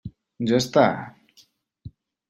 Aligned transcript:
Ja 0.51 0.55
està? 0.63 0.87